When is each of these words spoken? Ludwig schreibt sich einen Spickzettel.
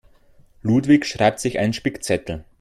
Ludwig 0.63 1.05
schreibt 1.05 1.39
sich 1.39 1.59
einen 1.59 1.73
Spickzettel. 1.73 2.43